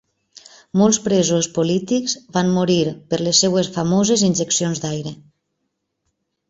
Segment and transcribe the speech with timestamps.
[0.81, 2.79] Molts presos polítics van morir
[3.13, 5.15] per les seves famoses injeccions d'aire.